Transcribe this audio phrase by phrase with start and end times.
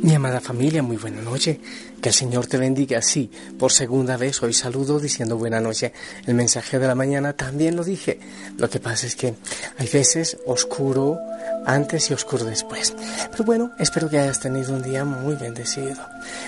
[0.00, 1.60] Mi amada familia, muy buena noche.
[2.00, 3.02] Que el Señor te bendiga.
[3.02, 5.92] Sí, por segunda vez hoy saludo diciendo buena noche.
[6.24, 8.20] El mensaje de la mañana también lo dije.
[8.56, 9.34] Lo que pasa es que
[9.76, 11.18] hay veces oscuro
[11.66, 12.94] antes y oscuro después.
[13.32, 15.96] Pero bueno, espero que hayas tenido un día muy bendecido.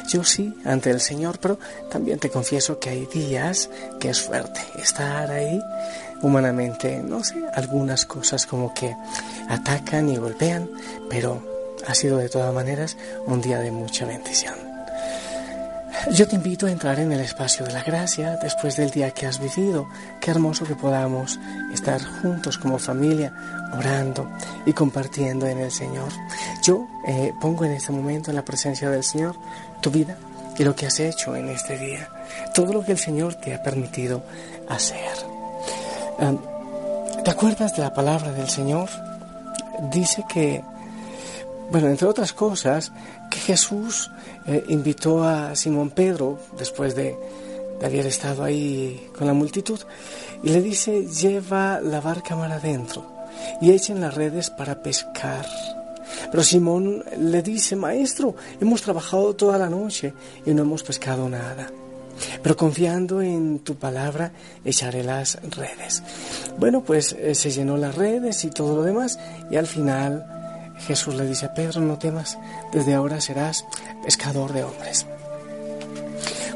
[0.09, 1.59] Yo sí, ante el Señor, pero
[1.91, 5.61] también te confieso que hay días que es fuerte estar ahí
[6.23, 7.03] humanamente.
[7.03, 8.95] No sé, algunas cosas como que
[9.49, 10.71] atacan y golpean,
[11.09, 12.97] pero ha sido de todas maneras
[13.27, 14.55] un día de mucha bendición.
[16.13, 19.27] Yo te invito a entrar en el espacio de la gracia después del día que
[19.27, 19.87] has vivido.
[20.21, 21.39] Qué hermoso que podamos
[21.75, 23.33] estar juntos como familia,
[23.77, 24.31] orando
[24.65, 26.09] y compartiendo en el Señor.
[26.63, 29.37] Yo eh, pongo en este momento en la presencia del Señor
[29.83, 30.17] tu vida
[30.59, 32.09] y lo que has hecho en este día.
[32.55, 34.23] Todo lo que el Señor te ha permitido
[34.69, 35.11] hacer.
[37.25, 38.89] ¿Te acuerdas de la palabra del Señor?
[39.91, 40.63] Dice que
[41.71, 42.93] bueno, entre otras cosas,
[43.31, 44.11] que Jesús
[44.47, 47.17] eh, invitó a Simón Pedro, después de,
[47.83, 49.81] haber estado ahí con la multitud,
[50.43, 53.07] y le dice, lleva la barca mar adentro
[53.61, 55.47] y echen las redes para pescar.
[56.31, 60.13] Pero Simón le dice, maestro, hemos trabajado toda la noche
[60.45, 61.71] y no hemos pescado nada.
[62.43, 64.33] Pero confiando en tu palabra,
[64.65, 66.03] echaré las redes.
[66.59, 69.19] Bueno, pues eh, se llenó las redes y todo lo demás,
[69.51, 70.40] y al final
[70.87, 72.39] Jesús le dice a Pedro, no temas,
[72.73, 73.65] desde ahora serás
[74.03, 75.07] pescador de hombres.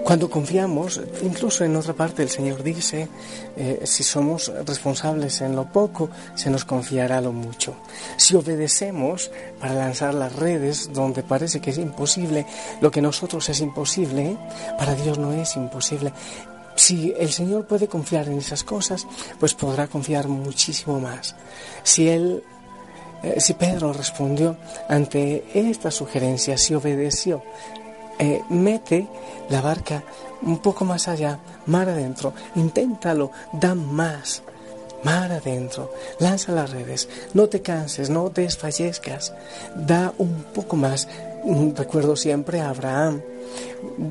[0.04, 3.08] Cuando confiamos, incluso en otra parte el Señor dice,
[3.56, 7.74] eh, si somos responsables en lo poco, se nos confiará lo mucho.
[8.18, 12.44] Si obedecemos para lanzar las redes donde parece que es imposible,
[12.82, 14.36] lo que nosotros es imposible,
[14.78, 16.12] para Dios no es imposible.
[16.76, 19.06] Si el Señor puede confiar en esas cosas,
[19.40, 21.34] pues podrá confiar muchísimo más.
[21.82, 22.44] Si Él
[23.24, 24.56] eh, si Pedro respondió
[24.88, 27.42] ante esta sugerencia, si obedeció,
[28.18, 29.08] eh, mete
[29.48, 30.04] la barca
[30.42, 34.42] un poco más allá, mar adentro, inténtalo, da más,
[35.02, 39.32] mar adentro, lanza las redes, no te canses, no desfallezcas,
[39.74, 41.08] da un poco más.
[41.44, 43.22] Mm, recuerdo siempre a Abraham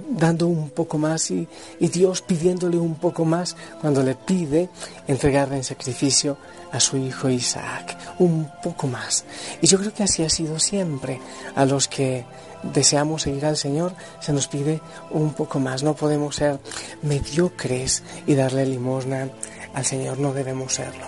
[0.10, 1.48] dando un poco más y,
[1.80, 4.70] y Dios pidiéndole un poco más cuando le pide
[5.08, 6.38] entregarle en sacrificio
[6.72, 9.26] a su hijo Isaac, un poco más.
[9.62, 11.20] Y yo creo que así ha sido siempre.
[11.56, 12.26] A los que
[12.64, 15.84] deseamos seguir al Señor se nos pide un poco más.
[15.84, 16.60] No podemos ser
[17.04, 19.30] mediocres y darle limosna
[19.74, 21.06] al Señor, no debemos serlo.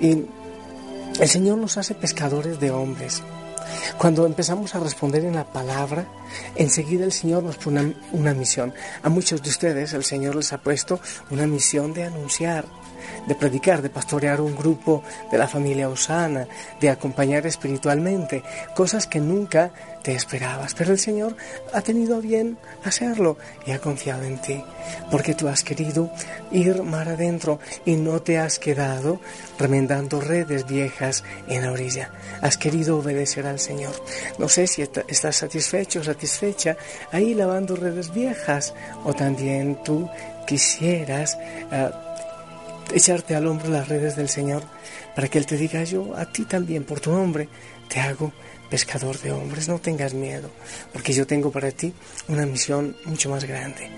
[0.00, 0.26] Y
[1.20, 3.22] el Señor nos hace pescadores de hombres.
[3.98, 6.06] Cuando empezamos a responder en la palabra,
[6.54, 8.72] enseguida el Señor nos pone una, misión.
[9.02, 12.66] A muchos de ustedes el Señor les ha puesto una misión de anunciar,
[13.26, 16.46] de predicar, de pastorear un grupo de la familia Osana,
[16.80, 18.42] de acompañar espiritualmente,
[18.74, 19.70] cosas que nunca
[20.02, 20.74] te esperabas.
[20.74, 21.36] Pero el Señor
[21.72, 23.36] ha tenido bien hacerlo
[23.66, 24.62] y ha confiado en ti,
[25.10, 26.10] porque tú has querido
[26.50, 29.20] ir mar adentro y no te has quedado
[29.58, 32.10] remendando redes viejas en la orilla.
[32.40, 33.92] Has querido obedecer al Señor.
[34.38, 36.76] No sé si estás satisfecho o satisfecha
[37.12, 40.08] ahí lavando redes viejas o también tú
[40.46, 41.36] quisieras...
[41.70, 42.04] Ah,
[42.92, 44.62] echarte al hombro las redes del Señor
[45.14, 47.48] para que Él te diga yo a ti también por tu nombre
[47.88, 48.32] te hago
[48.68, 50.50] pescador de hombres, no tengas miedo,
[50.92, 51.92] porque yo tengo para ti
[52.28, 53.90] una misión mucho más grande.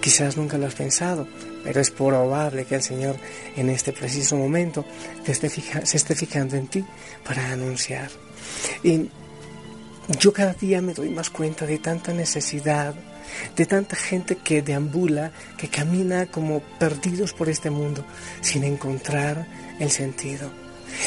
[0.00, 1.26] Quizás nunca lo has pensado,
[1.64, 3.16] pero es probable que el Señor
[3.56, 4.84] en este preciso momento
[5.24, 5.32] se
[5.96, 6.84] esté fijando en ti
[7.24, 8.10] para anunciar.
[8.82, 9.08] Y
[10.18, 12.94] yo cada día me doy más cuenta de tanta necesidad
[13.56, 18.04] de tanta gente que deambula, que camina como perdidos por este mundo
[18.40, 19.46] sin encontrar
[19.78, 20.50] el sentido.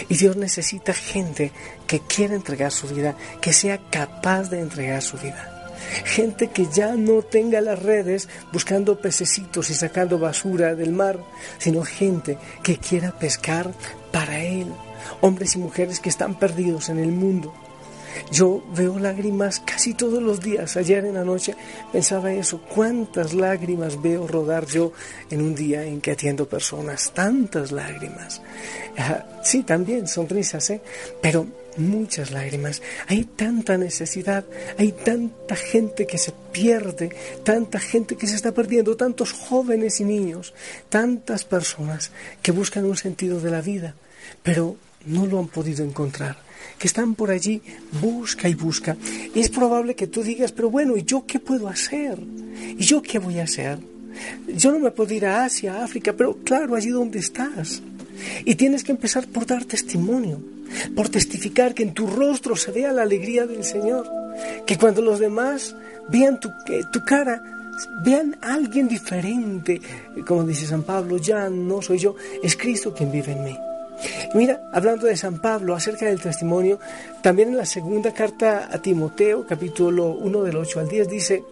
[0.09, 1.51] Y Dios necesita gente
[1.87, 5.57] que quiera entregar su vida, que sea capaz de entregar su vida.
[6.05, 11.19] Gente que ya no tenga las redes buscando pececitos y sacando basura del mar,
[11.57, 13.73] sino gente que quiera pescar
[14.11, 14.71] para Él.
[15.21, 17.53] Hombres y mujeres que están perdidos en el mundo
[18.31, 20.77] Yo veo lágrimas casi todos los días.
[20.77, 21.55] Ayer en la noche
[21.91, 22.61] pensaba eso.
[22.73, 24.93] ¿Cuántas lágrimas veo rodar yo
[25.29, 27.11] en un día en que atiendo personas?
[27.13, 28.41] Tantas lágrimas.
[29.43, 30.81] sí, también sonrisas, ¿eh?
[31.21, 31.47] Pero
[31.77, 32.81] muchas lágrimas.
[33.07, 34.45] Hay tanta necesidad,
[34.77, 40.05] hay tanta gente que se pierde, tanta gente que se está perdiendo, tantos jóvenes y
[40.05, 40.53] niños,
[40.89, 42.11] tantas personas
[42.41, 43.95] que buscan un sentido de la vida,
[44.43, 44.75] pero
[45.05, 46.37] no lo han podido encontrar
[46.81, 47.61] que están por allí,
[48.01, 48.97] busca y busca.
[49.35, 52.17] Es probable que tú digas, pero bueno, ¿y yo qué puedo hacer?
[52.19, 53.77] ¿Y yo qué voy a hacer?
[54.47, 57.83] Yo no me puedo ir a Asia, a África, pero claro, allí donde estás.
[58.45, 60.41] Y tienes que empezar por dar testimonio,
[60.95, 64.09] por testificar que en tu rostro se vea la alegría del Señor,
[64.65, 65.75] que cuando los demás
[66.09, 66.49] vean tu,
[66.91, 67.43] tu cara,
[68.03, 69.79] vean a alguien diferente,
[70.25, 73.57] como dice San Pablo, ya no soy yo, es Cristo quien vive en mí.
[74.33, 76.79] Mira, hablando de San Pablo acerca del testimonio,
[77.21, 81.43] también en la segunda carta a Timoteo, capítulo 1 del 8 al 10, dice,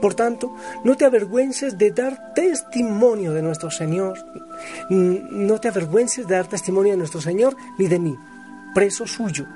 [0.00, 4.18] por tanto, no te avergüences de dar testimonio de nuestro Señor,
[4.90, 8.16] no te avergüences de dar testimonio de nuestro Señor ni de mí,
[8.74, 9.46] preso suyo,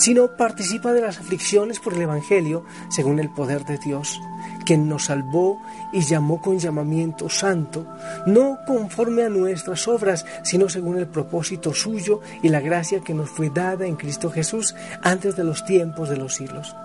[0.00, 4.18] sino participa de las aflicciones por el Evangelio según el poder de Dios
[4.64, 5.60] quien nos salvó
[5.92, 7.86] y llamó con llamamiento santo,
[8.26, 13.30] no conforme a nuestras obras, sino según el propósito suyo y la gracia que nos
[13.30, 16.76] fue dada en Cristo Jesús antes de los tiempos de los siglos,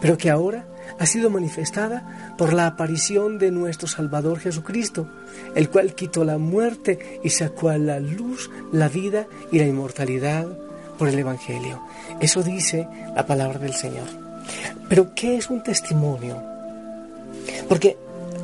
[0.00, 0.66] pero que ahora
[0.98, 5.08] ha sido manifestada por la aparición de nuestro Salvador Jesucristo,
[5.54, 10.46] el cual quitó la muerte y sacó a la luz la vida y la inmortalidad
[11.00, 11.80] por el Evangelio.
[12.20, 12.86] Eso dice
[13.16, 14.06] la palabra del Señor.
[14.86, 16.36] Pero ¿qué es un testimonio?
[17.70, 17.96] Porque,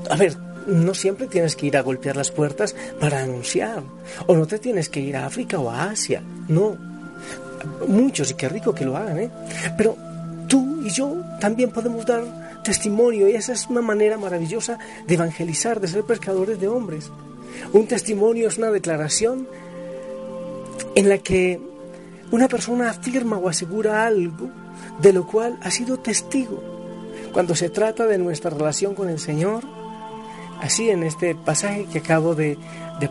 [0.08, 3.82] a ver, no siempre tienes que ir a golpear las puertas para anunciar,
[4.26, 6.79] o no te tienes que ir a África o a Asia, no.
[7.87, 9.31] Muchos, y qué rico que lo hagan, ¿eh?
[9.76, 9.94] Pero
[10.49, 15.79] tú y yo también podemos dar testimonio, y esa es una manera maravillosa de evangelizar,
[15.79, 17.11] de ser pescadores de hombres.
[17.75, 19.47] Un testimonio es una declaración
[20.94, 21.61] en la que
[22.31, 24.50] una persona afirma o asegura algo
[25.00, 26.76] de lo cual ha sido testigo
[27.37, 29.62] cuando se trata de nuestra relación con el Señor,
[30.62, 32.56] así en este pasaje que acabo de,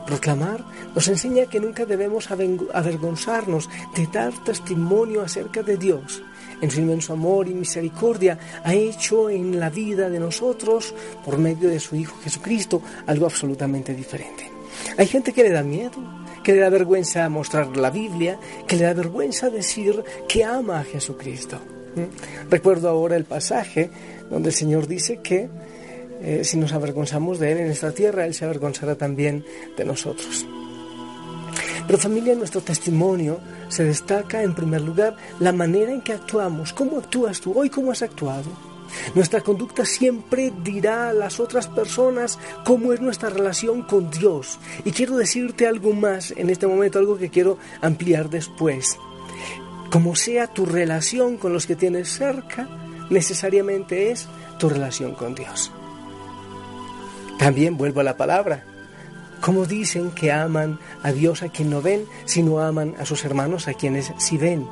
[0.07, 0.65] proclamar,
[0.95, 6.23] nos enseña que nunca debemos avergonzarnos de dar testimonio acerca de Dios.
[6.59, 11.69] En su inmenso amor y misericordia ha hecho en la vida de nosotros, por medio
[11.69, 14.51] de su Hijo Jesucristo, algo absolutamente diferente.
[14.97, 16.01] Hay gente que le da miedo,
[16.45, 18.37] que le da vergüenza mostrar la Biblia,
[18.67, 21.57] que le da vergüenza decir que ama a Jesucristo.
[21.95, 22.51] ¿Mm?
[22.51, 23.89] Recuerdo ahora el pasaje
[24.29, 25.49] donde el Señor dice que
[26.21, 29.43] eh, si nos avergonzamos de Él en esta tierra, Él se avergonzará también
[29.75, 30.45] de nosotros.
[31.87, 36.99] Pero familia, nuestro testimonio se destaca en primer lugar la manera en que actuamos, cómo
[36.99, 38.74] actúas tú, hoy cómo has actuado.
[39.13, 44.59] Nuestra conducta siempre dirá a las otras personas cómo es nuestra relación con Dios.
[44.83, 48.97] Y quiero decirte algo más en este momento, algo que quiero ampliar después.
[49.91, 52.67] Como sea tu relación con los que tienes cerca,
[53.09, 54.27] necesariamente es
[54.59, 55.71] tu relación con Dios.
[57.37, 58.63] También vuelvo a la palabra.
[59.41, 63.23] ¿Cómo dicen que aman a Dios a quien no ven, si no aman a sus
[63.25, 64.67] hermanos a quienes sí ven?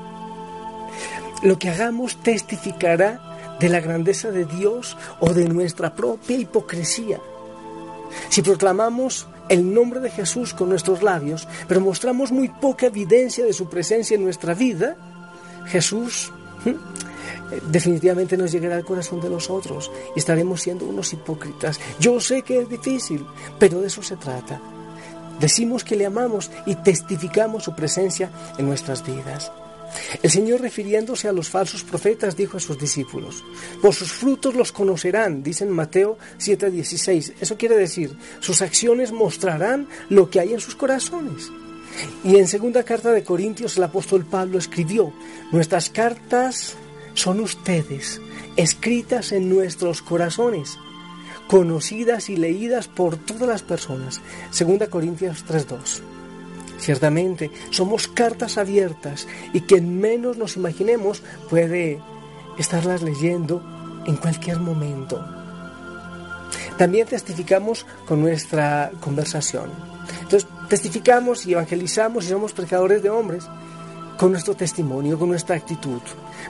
[1.43, 7.19] Lo que hagamos testificará de la grandeza de Dios o de nuestra propia hipocresía.
[8.29, 13.53] Si proclamamos el nombre de Jesús con nuestros labios, pero mostramos muy poca evidencia de
[13.53, 14.95] su presencia en nuestra vida,
[15.65, 16.31] Jesús
[17.69, 21.79] definitivamente nos llegará al corazón de nosotros y estaremos siendo unos hipócritas.
[21.99, 23.25] Yo sé que es difícil,
[23.59, 24.61] pero de eso se trata.
[25.39, 29.51] Decimos que le amamos y testificamos su presencia en nuestras vidas.
[30.21, 33.43] El Señor refiriéndose a los falsos profetas dijo a sus discípulos,
[33.81, 37.33] por sus frutos los conocerán, dice en Mateo 7:16.
[37.39, 41.51] Eso quiere decir, sus acciones mostrarán lo que hay en sus corazones.
[42.23, 45.13] Y en segunda carta de Corintios el apóstol Pablo escribió,
[45.51, 46.75] nuestras cartas
[47.13, 48.19] son ustedes,
[48.55, 50.77] escritas en nuestros corazones,
[51.47, 54.21] conocidas y leídas por todas las personas.
[54.49, 56.12] Segunda Corintios 3.2.
[56.79, 61.99] Ciertamente, somos cartas abiertas y quien menos nos imaginemos puede
[62.57, 63.63] estarlas leyendo
[64.05, 65.23] en cualquier momento.
[66.77, 69.69] También testificamos con nuestra conversación.
[70.21, 73.45] Entonces, testificamos y evangelizamos y somos predicadores de hombres
[74.17, 76.01] con nuestro testimonio, con nuestra actitud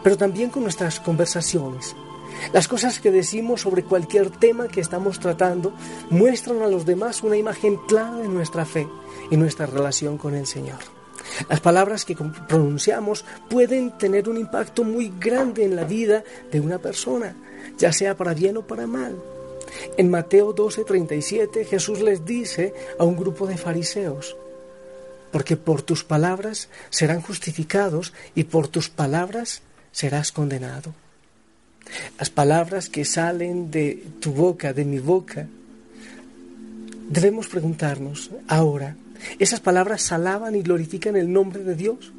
[0.01, 1.96] pero también con nuestras conversaciones.
[2.52, 5.74] Las cosas que decimos sobre cualquier tema que estamos tratando
[6.10, 8.88] muestran a los demás una imagen clara de nuestra fe
[9.32, 10.80] y nuestra relación con el Señor.
[11.50, 16.80] Las palabras que pronunciamos pueden tener un impacto muy grande en la vida de una
[16.80, 17.36] persona,
[17.78, 19.16] ya sea para bien o para mal.
[19.98, 24.36] En Mateo 12:37 Jesús les dice a un grupo de fariseos,
[25.32, 30.94] porque por tus palabras serán justificados y por tus palabras serás condenado.
[32.20, 35.48] Las palabras que salen de tu boca, de mi boca,
[37.10, 38.96] debemos preguntarnos ahora,
[39.40, 42.12] ¿esas palabras alaban y glorifican el nombre de Dios?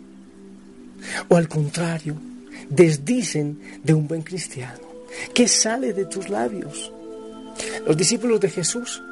[1.28, 2.16] ¿O al contrario,
[2.68, 4.80] desdicen de un buen cristiano?
[5.34, 6.92] ¿Qué sale de tus labios?
[7.86, 9.02] Los discípulos de Jesús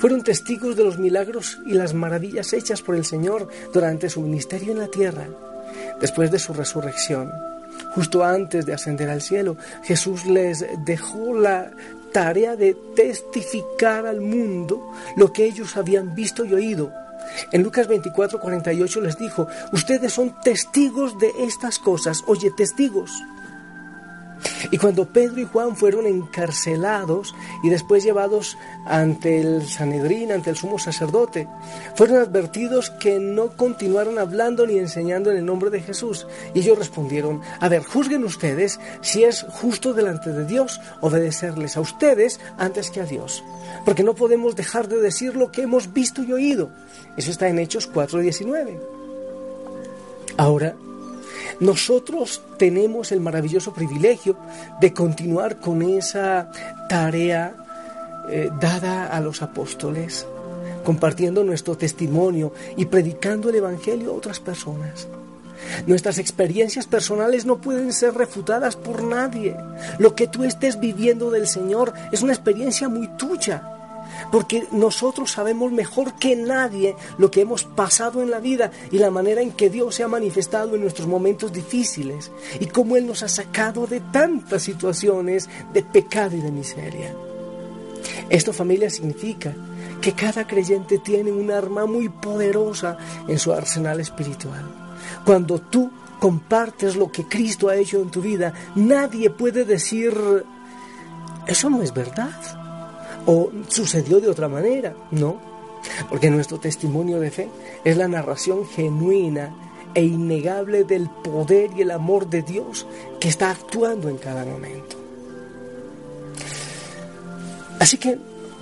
[0.00, 4.72] fueron testigos de los milagros y las maravillas hechas por el Señor durante su ministerio
[4.72, 5.26] en la tierra.
[6.00, 7.30] Después de su resurrección,
[7.98, 11.72] justo antes de ascender al cielo, Jesús les dejó la
[12.12, 16.92] tarea de testificar al mundo lo que ellos habían visto y oído.
[17.50, 23.10] En Lucas 24, 48 les dijo, ustedes son testigos de estas cosas, oye, testigos.
[24.70, 30.56] Y cuando Pedro y Juan fueron encarcelados y después llevados ante el Sanedrín, ante el
[30.56, 31.48] sumo sacerdote,
[31.94, 36.26] fueron advertidos que no continuaron hablando ni enseñando en el nombre de Jesús.
[36.54, 41.80] Y ellos respondieron, a ver, juzguen ustedes si es justo delante de Dios obedecerles a
[41.80, 43.42] ustedes antes que a Dios.
[43.84, 46.70] Porque no podemos dejar de decir lo que hemos visto y oído.
[47.16, 48.78] Eso está en Hechos 4.19.
[50.36, 50.76] Ahora,
[51.60, 54.36] nosotros tenemos el maravilloso privilegio
[54.80, 56.50] de continuar con esa
[56.88, 57.54] tarea
[58.30, 60.26] eh, dada a los apóstoles,
[60.84, 65.08] compartiendo nuestro testimonio y predicando el Evangelio a otras personas.
[65.86, 69.56] Nuestras experiencias personales no pueden ser refutadas por nadie.
[69.98, 73.77] Lo que tú estés viviendo del Señor es una experiencia muy tuya
[74.30, 79.10] porque nosotros sabemos mejor que nadie lo que hemos pasado en la vida y la
[79.10, 83.22] manera en que Dios se ha manifestado en nuestros momentos difíciles y cómo Él nos
[83.22, 87.14] ha sacado de tantas situaciones de pecado y de miseria.
[88.28, 89.54] Esto familia significa
[90.00, 92.96] que cada creyente tiene un arma muy poderosa
[93.26, 94.64] en su arsenal espiritual.
[95.24, 100.14] Cuando tú compartes lo que Cristo ha hecho en tu vida, nadie puede decir,
[101.46, 102.57] eso no es verdad
[103.28, 104.96] o sucedió de otra manera.
[105.10, 105.38] No,
[106.08, 107.48] porque nuestro testimonio de fe
[107.84, 109.54] es la narración genuina
[109.94, 112.86] e innegable del poder y el amor de Dios
[113.20, 114.96] que está actuando en cada momento.
[117.78, 118.18] Así que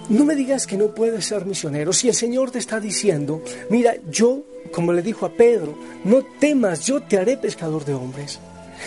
[0.08, 1.92] no me digas que no puedes ser misionero.
[1.92, 4.42] Si el Señor te está diciendo, mira, yo,
[4.72, 8.40] como le dijo a Pedro, no temas, yo te haré pescador de hombres.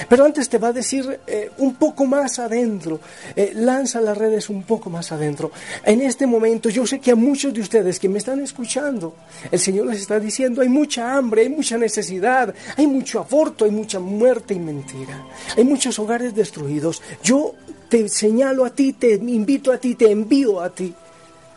[0.08, 3.00] Pero antes te va a decir eh, un poco más adentro,
[3.36, 5.52] eh, lanza las redes un poco más adentro.
[5.84, 9.16] En este momento yo sé que a muchos de ustedes que me están escuchando,
[9.52, 13.72] el Señor les está diciendo, hay mucha hambre, hay mucha necesidad, hay mucho aborto, hay
[13.72, 17.02] mucha muerte y mentira, hay muchos hogares destruidos.
[17.24, 17.56] Yo
[17.90, 20.94] te señalo a ti, te invito a ti, te envío a ti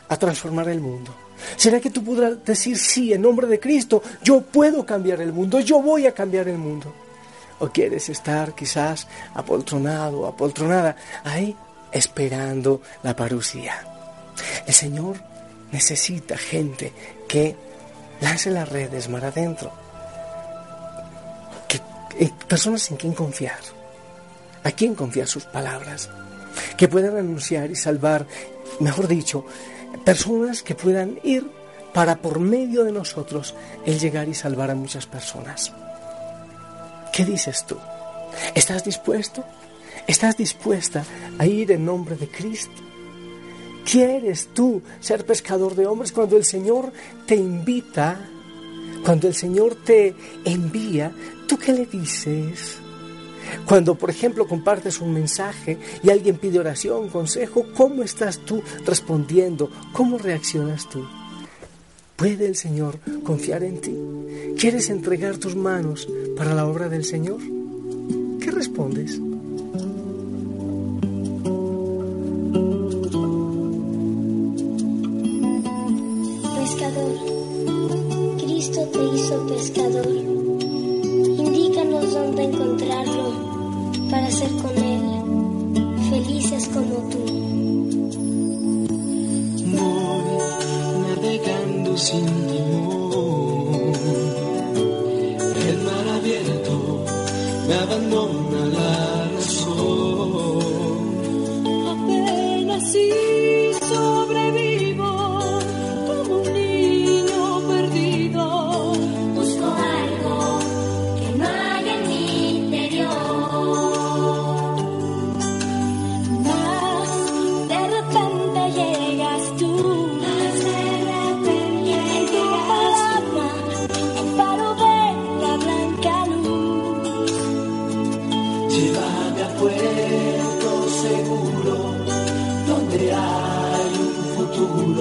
[0.09, 1.15] a transformar el mundo.
[1.57, 5.61] ¿Será que tú podrás decir, sí, en nombre de Cristo, yo puedo cambiar el mundo,
[5.61, 6.93] yo voy a cambiar el mundo?
[7.63, 11.55] O quieres estar quizás apoltronado o apoltronada ahí
[11.93, 13.87] esperando la parucía.
[14.67, 15.17] El Señor
[15.71, 16.93] necesita gente
[17.29, 17.55] que
[18.21, 19.71] lance las redes mar adentro,
[21.69, 21.79] que,
[22.19, 23.63] eh, personas en quien confiar,
[24.65, 26.11] a quien confiar sus palabras,
[26.77, 28.27] que puedan anunciar y salvar,
[28.81, 29.47] mejor dicho,
[30.05, 31.49] personas que puedan ir
[31.95, 33.55] para por medio de nosotros
[33.87, 35.73] el llegar y salvar a muchas personas.
[37.13, 37.77] ¿Qué dices tú?
[38.55, 39.45] ¿Estás dispuesto?
[40.07, 41.05] ¿Estás dispuesta
[41.39, 42.73] a ir en nombre de Cristo?
[43.85, 46.91] ¿Quieres tú ser pescador de hombres cuando el Señor
[47.27, 48.19] te invita,
[49.05, 50.15] cuando el Señor te
[50.47, 51.13] envía?
[51.47, 52.79] ¿Tú qué le dices?
[53.67, 59.71] Cuando, por ejemplo, compartes un mensaje y alguien pide oración, consejo, ¿cómo estás tú respondiendo?
[59.93, 61.07] ¿Cómo reaccionas tú?
[62.17, 64.22] ¿Puede el Señor confiar en ti?
[64.63, 67.41] ¿Quieres entregar tus manos para la obra del Señor?
[68.41, 69.21] ¿Qué respondes?
[76.61, 77.17] Pescador,
[78.39, 80.12] Cristo te hizo pescador.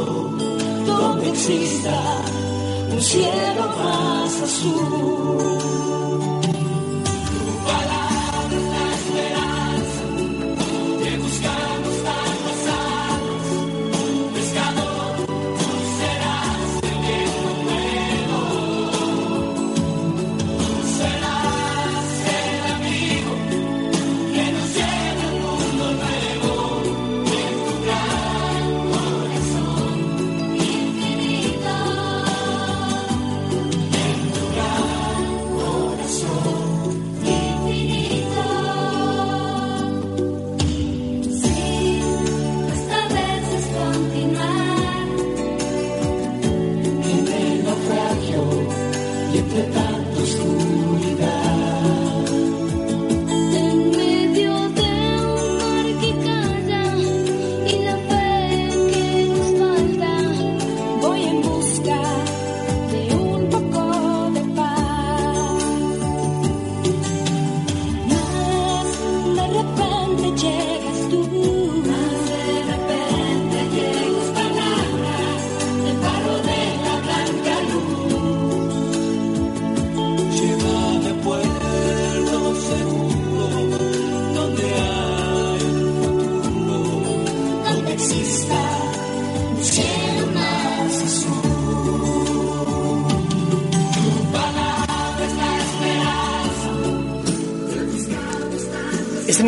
[0.06, 0.30] Futuro,
[0.86, 2.22] donde exista
[2.92, 6.01] un cielo más azul.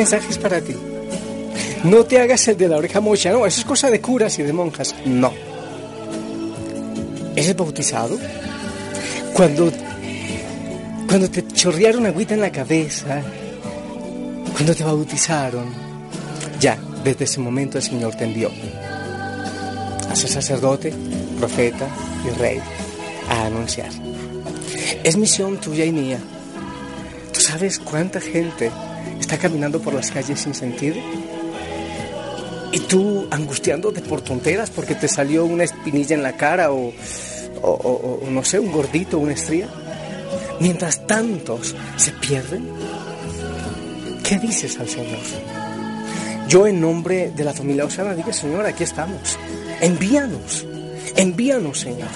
[0.04, 0.76] Mensaje es para ti.
[1.86, 4.44] No te hagas el de la oreja mocha, no, eso es cosa de curas y
[4.44, 4.94] de monjas.
[5.06, 5.32] No.
[7.38, 8.18] ¿Eres bautizado?
[9.34, 9.72] Cuando,
[11.08, 13.22] cuando te chorrearon agüita en la cabeza,
[14.52, 15.74] cuando te bautizaron,
[16.60, 18.52] ya, desde ese momento el Señor te envió
[20.10, 20.94] a ser sacerdote,
[21.40, 21.88] profeta
[22.28, 22.60] y rey
[23.30, 23.90] a anunciar.
[25.02, 26.20] Es misión tuya y mía.
[27.32, 28.70] ¿Tú sabes cuánta gente
[29.24, 30.98] está caminando por las calles sin sentido?
[32.72, 36.92] Y tú angustiándote por tonteras porque te salió una espinilla en la cara o,
[38.30, 39.70] no sé, un gordito, una estría.
[40.60, 42.68] Mientras tantos se pierden,
[44.24, 45.20] ¿qué dices al Señor?
[46.50, 49.38] Yo en nombre de la familia Osana digo, Señor, aquí estamos.
[49.80, 50.66] Envíanos,
[51.16, 52.10] envíanos, Señor.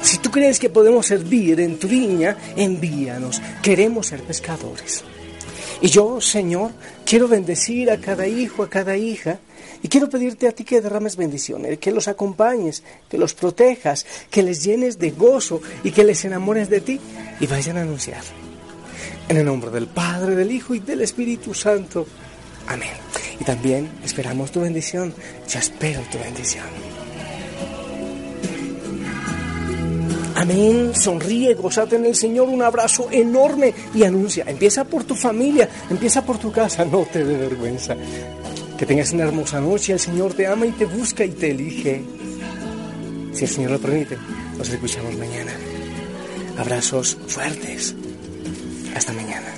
[0.00, 3.42] Si tú crees que podemos servir en tu viña, envíanos.
[3.62, 5.04] Queremos ser pescadores.
[5.82, 6.72] Y yo, Señor,
[7.04, 9.38] quiero bendecir a cada hijo, a cada hija,
[9.82, 14.42] y quiero pedirte a ti que derrames bendiciones, que los acompañes, que los protejas, que
[14.42, 17.00] les llenes de gozo y que les enamores de ti
[17.40, 18.22] y vayan a anunciar.
[19.28, 22.06] En el nombre del Padre, del Hijo y del Espíritu Santo.
[22.66, 22.90] Amén.
[23.38, 25.14] Y también esperamos tu bendición.
[25.48, 26.99] Yo espero tu bendición.
[30.40, 30.92] Amén.
[30.94, 32.48] Sonríe, gozate en el Señor.
[32.48, 34.42] Un abrazo enorme y anuncia.
[34.46, 36.82] Empieza por tu familia, empieza por tu casa.
[36.82, 37.94] No te dé vergüenza.
[38.78, 39.92] Que tengas una hermosa noche.
[39.92, 42.02] El Señor te ama y te busca y te elige.
[43.34, 44.16] Si el Señor lo permite,
[44.56, 45.52] nos escuchamos mañana.
[46.56, 47.94] Abrazos fuertes.
[48.96, 49.49] Hasta mañana.